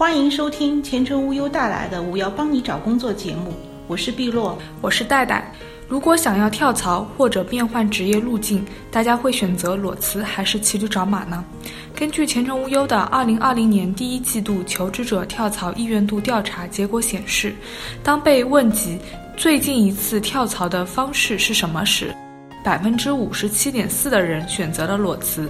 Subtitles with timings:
[0.00, 3.52] 欢迎收听前程无忧带来的“我要帮你找工作”节目，
[3.86, 5.52] 我是碧落，我是戴戴。
[5.88, 11.44] 如果想要跳槽或者变换职业路径，大家会选择裸辞还是骑驴找马呢？
[11.94, 17.54] 根据前程无忧的二零二零年第一季度求职者跳槽意愿度调查结果显示，
[18.02, 18.98] 当被问及
[19.36, 22.10] 最近一次跳槽的方式是什么时，
[22.64, 25.46] 百分之五十七点四的人选择了裸辞。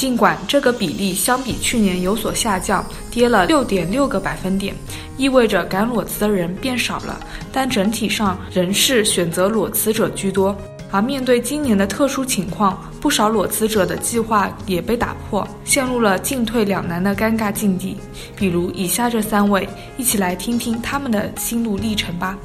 [0.00, 4.74] 尽管这个比例相比去年有所下降，跌了六点六个百分点，
[5.18, 7.20] 意味着敢裸辞的人变少了，
[7.52, 10.56] 但整体上仍是选择裸辞者居多。
[10.90, 17.94] 而面对今年的特殊情况，不少裸辞者的计划也被打破，陷入了进退两难的尴尬境地。
[18.34, 22.38] 比如以下这三位，一起来听听他们的心路历程吧。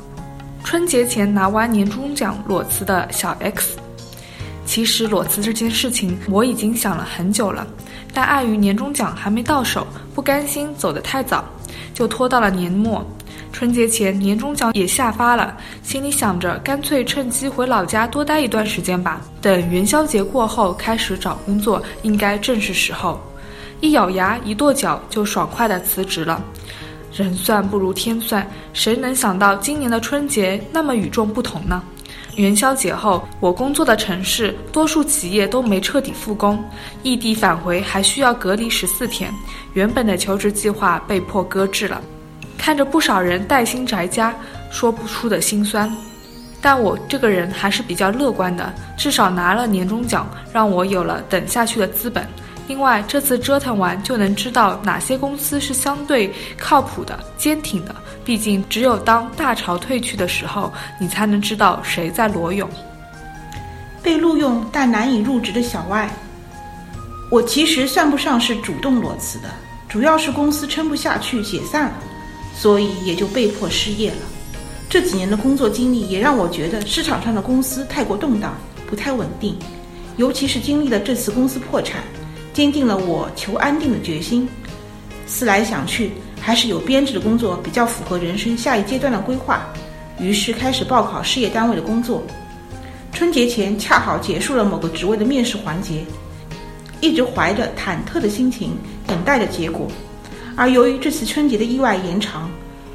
[0.65, 3.77] 春节前拿完年终奖裸辞的小 X。
[4.75, 7.65] 其实裸辞这件事情我已经想了很久了，
[8.13, 11.45] 但碍于年终奖还没到手，不甘心走得太早，
[11.93, 13.01] 就拖到了年末。
[13.53, 19.21] 春节前年终奖也下发了，心里想着干脆趁机回老家多待一段时间吧。
[19.41, 23.17] 等元宵节过后开始找工作，应该正是时候。
[23.79, 26.43] 一咬牙一跺脚就爽快的辞职了。
[27.13, 31.81] 人算不如天算，谁能想到今年的春节那么与众不同呢？
[32.35, 36.63] 元宵节后，我工作的城市多数企业都没彻底复工，
[37.01, 39.33] 异地返回还需要隔离十四天，
[39.73, 42.01] 原本的求职计划被迫搁置了。
[42.57, 44.33] 看着不少人带薪宅家，
[44.69, 45.89] 说不出的心酸。
[46.61, 52.27] 但我这个人还是比较乐观的，至少拿了年终奖，让我有了等下去的资本。
[52.67, 57.95] 另外，这次折腾完就能知道哪些公司是相对靠谱的、坚挺的。
[58.23, 62.67] 毕竟，只有当大潮退去的时候，你才能知道谁在裸泳。
[64.01, 66.09] 被录用但难以入职的小外，
[67.29, 69.49] 我其实算不上是主动裸辞的，
[69.87, 71.93] 主要是公司撑不下去解散了，
[72.55, 74.17] 所以也就被迫失业了。
[74.89, 78.55] 这几年的工作经历也让我觉得市场上的公司太过动荡，
[78.87, 79.55] 不太稳定，
[80.17, 82.01] 尤其是经历了这次公司破产。
[82.55, 84.47] 坚定了我求安定的决心。
[85.27, 89.67] 思来想去，还是有编制的工作比较符合人生下一阶段的规划。
[90.21, 92.23] 于是开始报考事业单位的工作。
[93.11, 96.05] 春节前恰好结束了某个职位的面试环节，
[97.01, 99.87] 一直怀着忐忑的心情等待着结果。
[100.55, 102.49] 而由于这次春节的意外延长，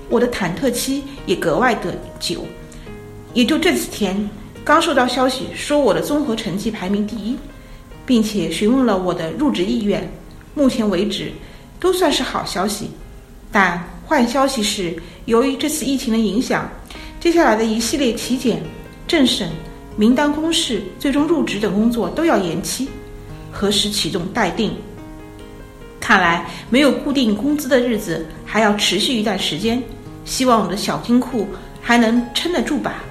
[0.09, 2.47] 我的忐忑期也格外的久。
[3.35, 4.31] 也就这几天，
[4.65, 7.37] 刚收到消息说我的综合成绩排名第一。
[8.11, 10.13] 并且询问了我的入职意愿，
[10.53, 11.31] 目前为止
[11.79, 12.91] 都算是好消息。
[13.53, 16.69] 但坏消息是，由于这次疫情的影响，
[17.21, 18.61] 接下来的一系列体检、
[19.07, 19.49] 政审、
[19.97, 22.89] 名单公示、最终入职等工作都要延期，
[23.53, 24.75] 何时启动待定。
[26.01, 29.81] 看来没有固定工资的日子还要持续一段时间，
[30.25, 31.47] 希望我的小金库
[31.81, 33.05] 还能撑得住吧。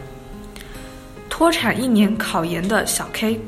[1.29, 3.39] 脱产一年考研的小 K。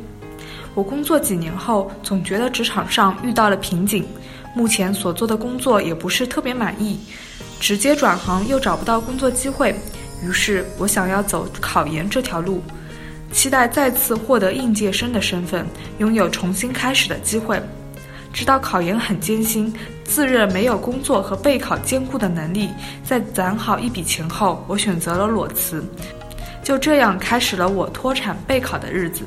[0.74, 4.06] 我工作几年后，总觉得职场上遇到了瓶颈，
[4.56, 7.00] 目前所做的工作也不是特别满意，
[7.60, 9.76] 直接转行又找不到工作机会，
[10.24, 12.62] 于是我想要走考研这条路，
[13.34, 15.66] 期待再次获得应届生的身份，
[15.98, 17.62] 拥有重新开始的机会。
[18.32, 19.74] 知道考研很艰辛，
[20.06, 22.70] 自认没有工作和备考兼顾的能力，
[23.04, 25.84] 在攒好一笔钱后，我选择了裸辞，
[26.64, 29.26] 就这样开始了我脱产备考的日子。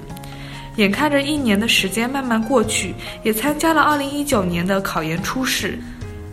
[0.77, 5.79] 眼看着一年的时间慢慢过去，也参加了二零一九年的考研初试，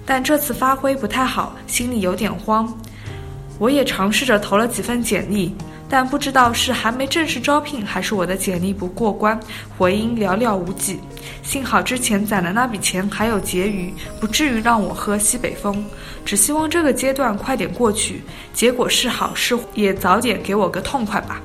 [0.06, 2.72] 但这次发挥不太好，心里有点慌。
[3.59, 5.56] 我也尝试着投了几份简历，
[5.88, 9.40] 但不知道是还没正式招聘，还是我的简历不过关，
[9.78, 11.00] 回音寥寥无几。
[11.44, 15.85] 幸好之前攒的那笔钱还有结余，不至于让我喝西北风。
[16.25, 21.40] 只希望这个阶段快点过去，结果是好是也早点给我个痛快吧。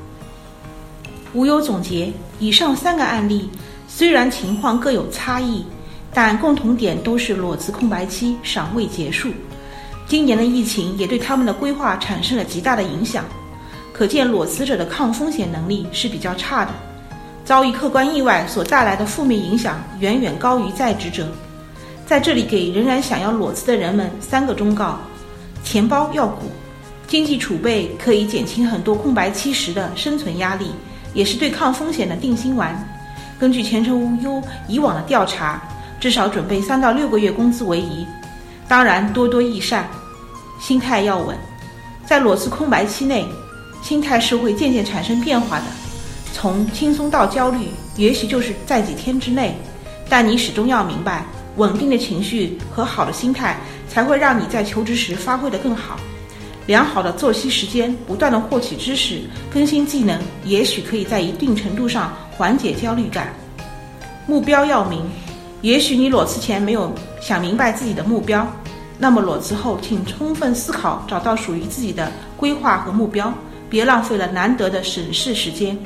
[1.37, 2.11] 无忧总结：
[2.41, 3.51] 以上三个案例
[3.87, 5.63] 虽然情况各有差异，
[6.11, 9.29] 但共同点都是裸辞空白期尚未结束。
[10.07, 13.23] 今年的疫情也对他们的规划产生了极大的影响，
[13.93, 16.71] 可见裸辞者的抗风险能力是比较差的。
[17.45, 21.29] 遭遇客观意外所带来的负面影响远远高于在职者。
[22.07, 24.99] 在这里给仍然想要裸辞的人们三个忠告：
[25.63, 26.47] 钱包要鼓，
[27.07, 30.71] 经济储备可以减轻很多空白期时的生存压力。
[31.17, 32.79] 也是对抗风险的定心丸。
[33.39, 35.61] 根据前程无忧以往的调查，
[35.99, 38.07] 至少准备三到六个月工资为宜。
[38.69, 39.89] 当然，多多益善，
[40.61, 41.37] 心态要稳。
[42.05, 43.27] 在裸辞空白期内，
[43.83, 45.65] 心态是会渐渐产生变化的。
[46.33, 49.57] 从轻松到焦虑，也许就是在几天之内。
[50.09, 51.25] 但你始终要明白，
[51.57, 53.57] 稳定的情绪和好的心态，
[53.89, 55.99] 才会让你在求职时发挥得更好。
[56.67, 63.33] 良好的作息时间，不断的获取知识、更新技能，也许可以在一定程度上缓解焦虑感。
[64.27, 65.01] 目标要明，
[65.63, 68.45] 也许你裸辞前没有想明白自己的目标，
[68.99, 73.33] 那么裸辞后，请充分思考，找到属于自己的规划和目标，
[73.71, 75.79] 别浪费了难得的审视时间。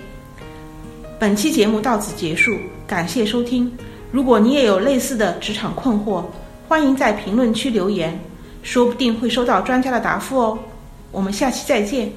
[1.19, 2.53] 本期节目到此结束，
[2.87, 3.71] 感谢收听。
[4.11, 6.25] 如果你也有类似的职场困惑，
[6.67, 8.19] 欢迎在评论区留言，
[8.63, 10.59] 说不定会收到专家的答复哦。
[11.13, 12.11] 我们下期再见。